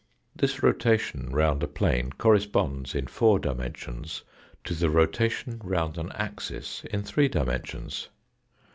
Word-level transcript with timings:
This 0.35 0.63
rotation 0.63 1.29
round 1.31 1.61
a 1.61 1.67
plane 1.67 2.09
corresponds, 2.09 2.95
in 2.95 3.05
four 3.05 3.37
dimensions, 3.37 4.23
to 4.63 4.73
the 4.73 4.89
rotation 4.89 5.61
round 5.63 5.99
an 5.99 6.11
axis 6.13 6.83
in 6.85 7.03
three 7.03 7.27
dimensions. 7.27 8.09